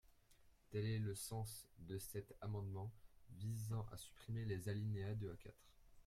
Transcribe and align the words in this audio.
Tel 0.71 0.87
est 0.87 0.97
le 0.97 1.13
sens 1.13 1.69
de 1.77 1.99
cet 1.99 2.33
amendement 2.41 2.91
visant 3.37 3.85
à 3.91 3.97
supprimer 3.97 4.45
les 4.45 4.67
alinéas 4.67 5.13
deux 5.13 5.31
à 5.31 5.35
quatre. 5.35 5.69